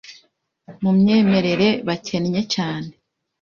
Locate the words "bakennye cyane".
1.87-2.91